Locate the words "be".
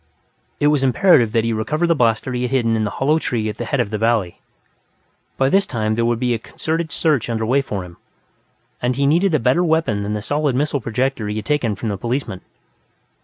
6.19-6.33